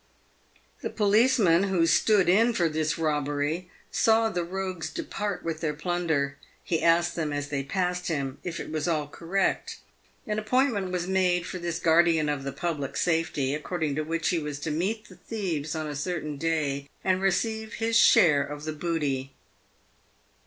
The 0.81 0.89
policeman 0.89 1.65
who" 1.65 1.85
stood 1.85 2.27
in" 2.27 2.53
for 2.53 2.67
this 2.67 2.97
robbery 2.97 3.69
saw 3.91 4.29
the 4.29 4.43
rogues 4.43 4.89
depart 4.89 5.43
with 5.43 5.61
their 5.61 5.75
plunder. 5.75 6.37
He 6.63 6.81
asked 6.81 7.13
them, 7.15 7.31
as 7.31 7.49
they 7.49 7.61
passed 7.61 8.07
him, 8.07 8.39
"if 8.43 8.59
it 8.59 8.71
was 8.71 8.87
all 8.87 9.05
correct?" 9.07 9.77
An 10.25 10.39
appointment 10.39 10.89
was 10.91 11.05
made 11.05 11.45
with 11.45 11.61
this 11.61 11.77
guardian 11.77 12.29
of 12.29 12.41
the 12.43 12.51
public 12.51 12.97
safety, 12.97 13.53
according 13.53 13.93
to 13.93 14.01
which 14.01 14.29
he 14.29 14.39
was 14.39 14.57
to 14.61 14.71
meet 14.71 15.07
the 15.07 15.17
thieves 15.17 15.75
on 15.75 15.85
a 15.85 15.95
certain 15.95 16.35
day, 16.35 16.89
and 17.03 17.21
receive 17.21 17.73
his 17.73 17.95
share 17.95 18.43
of 18.43 18.63
the 18.63 18.73
booty. 18.73 19.33